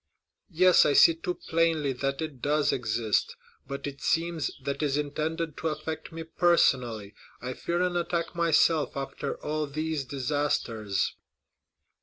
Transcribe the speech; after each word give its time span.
"Yes, 0.49 0.83
I 0.83 0.93
see 0.93 1.13
too 1.13 1.35
plainly 1.35 1.93
that 1.93 2.23
it 2.23 2.41
does 2.41 2.73
exist. 2.73 3.35
But 3.67 3.85
it 3.85 4.01
seems 4.01 4.49
that 4.63 4.77
it 4.77 4.83
is 4.83 4.97
intended 4.97 5.55
to 5.57 5.67
affect 5.67 6.11
me 6.11 6.23
personally. 6.23 7.13
I 7.39 7.53
fear 7.53 7.83
an 7.83 7.95
attack 7.95 8.33
myself, 8.35 8.97
after 8.97 9.35
all 9.45 9.67
these 9.67 10.03
disasters." 10.03 11.13